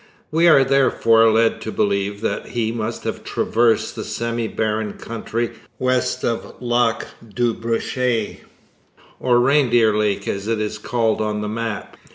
[0.31, 5.51] We are therefore led to believe that he must have traversed the semi barren country
[5.77, 8.39] west of Lac du Brochet,
[9.19, 11.97] or Reindeer Lake as it is called on the map.